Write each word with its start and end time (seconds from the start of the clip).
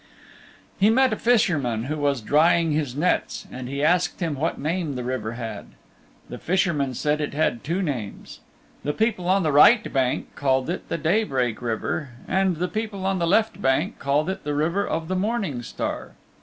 He 0.79 0.89
met 0.89 1.13
a 1.13 1.15
Fisherman 1.15 1.83
who 1.83 1.95
was 1.97 2.21
drying 2.21 2.71
his 2.71 2.95
nets 2.95 3.45
and 3.51 3.69
he 3.69 3.83
asked 3.83 4.19
him 4.19 4.33
what 4.33 4.59
name 4.59 4.95
the 4.95 5.03
river 5.03 5.33
had. 5.33 5.67
The 6.27 6.39
Fisherman 6.39 6.95
said 6.95 7.21
it 7.21 7.35
had 7.35 7.63
two 7.63 7.83
names. 7.83 8.39
The 8.83 8.93
people 8.93 9.29
on 9.29 9.43
the 9.43 9.51
right 9.51 9.93
bank 9.93 10.33
called 10.33 10.71
it 10.71 10.89
the 10.89 10.97
Day 10.97 11.23
break 11.23 11.61
River 11.61 12.09
and 12.27 12.57
the 12.57 12.67
people 12.67 13.05
on 13.05 13.19
the 13.19 13.27
left 13.27 13.61
bank 13.61 13.99
called 13.99 14.27
it 14.27 14.43
the 14.43 14.55
River 14.55 14.87
of 14.87 15.07
the 15.07 15.15
Morning 15.15 15.61
Star. 15.61 16.13